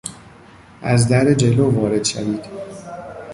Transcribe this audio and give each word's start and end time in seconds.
از 0.81 1.07
در 1.07 1.33
جلو 1.33 1.69
وارد 1.71 2.03
شوید. 2.05 2.41